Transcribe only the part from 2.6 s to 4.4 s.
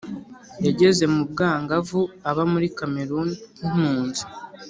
kameruni nk’impunzi.